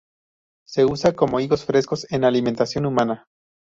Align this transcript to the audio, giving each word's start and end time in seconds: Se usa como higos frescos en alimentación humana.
Se 0.65 0.83
usa 0.83 1.13
como 1.13 1.39
higos 1.39 1.63
frescos 1.63 2.11
en 2.11 2.23
alimentación 2.23 2.87
humana. 2.87 3.27